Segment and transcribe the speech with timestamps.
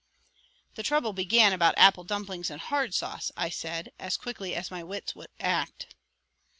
[0.73, 4.81] "The trouble began about apple dumplings and hard sauce," I said, as quickly as my
[4.83, 5.93] wits would act.